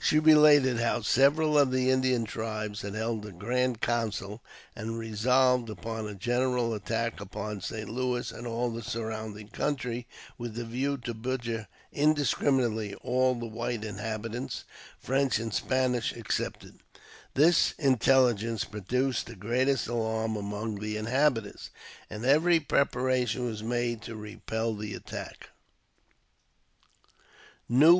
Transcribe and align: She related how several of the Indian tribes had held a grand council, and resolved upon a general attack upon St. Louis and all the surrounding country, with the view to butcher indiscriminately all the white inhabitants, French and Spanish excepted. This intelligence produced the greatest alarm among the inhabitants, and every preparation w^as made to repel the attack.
She 0.00 0.18
related 0.18 0.80
how 0.80 1.02
several 1.02 1.56
of 1.56 1.70
the 1.70 1.90
Indian 1.92 2.24
tribes 2.24 2.80
had 2.82 2.94
held 2.94 3.24
a 3.24 3.30
grand 3.30 3.80
council, 3.80 4.42
and 4.74 4.98
resolved 4.98 5.70
upon 5.70 6.08
a 6.08 6.14
general 6.16 6.74
attack 6.74 7.20
upon 7.20 7.60
St. 7.60 7.88
Louis 7.88 8.32
and 8.32 8.48
all 8.48 8.70
the 8.72 8.82
surrounding 8.82 9.46
country, 9.46 10.08
with 10.36 10.56
the 10.56 10.64
view 10.64 10.96
to 10.98 11.14
butcher 11.14 11.68
indiscriminately 11.92 12.94
all 12.96 13.36
the 13.36 13.46
white 13.46 13.84
inhabitants, 13.84 14.64
French 14.98 15.38
and 15.38 15.54
Spanish 15.54 16.12
excepted. 16.14 16.80
This 17.34 17.70
intelligence 17.78 18.64
produced 18.64 19.26
the 19.26 19.36
greatest 19.36 19.86
alarm 19.86 20.34
among 20.36 20.80
the 20.80 20.96
inhabitants, 20.96 21.70
and 22.10 22.24
every 22.24 22.58
preparation 22.58 23.42
w^as 23.42 23.62
made 23.62 24.02
to 24.02 24.16
repel 24.16 24.74
the 24.74 24.94
attack. 24.94 25.50